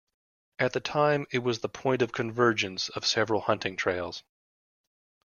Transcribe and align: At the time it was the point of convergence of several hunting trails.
At 0.57 0.73
the 0.73 0.79
time 0.79 1.27
it 1.31 1.43
was 1.43 1.59
the 1.59 1.69
point 1.69 2.01
of 2.01 2.11
convergence 2.11 2.89
of 2.89 3.05
several 3.05 3.41
hunting 3.41 3.75
trails. 3.75 4.23